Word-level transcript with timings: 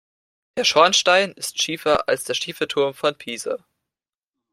Der 0.57 0.63
Schornstein 0.63 1.31
ist 1.33 1.61
schiefer 1.61 2.09
als 2.09 2.23
der 2.23 2.33
schiefe 2.33 2.67
Turm 2.67 2.95
von 2.95 3.15
Pisa. 3.15 3.59